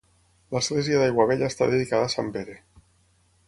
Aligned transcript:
L'església 0.55 1.01
d'Aiguabella 1.03 1.49
està 1.53 1.69
dedicada 1.75 2.09
a 2.09 2.13
sant 2.17 2.33
Pere. 2.39 2.57